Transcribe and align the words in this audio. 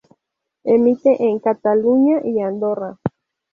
Emite 0.65 1.15
en 1.27 1.37
Cataluña 1.37 2.21
y 2.23 2.39
Andorra. 2.41 2.97